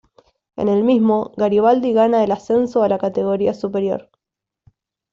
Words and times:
En 0.55 0.67
el 0.67 0.83
mismo, 0.83 1.31
Garibaldi 1.37 1.93
gana 1.93 2.23
el 2.23 2.31
ascenso 2.31 2.81
a 2.81 2.87
la 2.89 2.97
categoría 2.97 3.53
superior. 3.53 4.09